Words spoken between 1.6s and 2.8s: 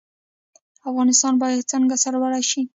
څنګه سرلوړی شي؟